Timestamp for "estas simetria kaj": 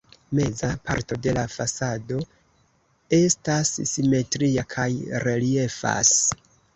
3.17-4.87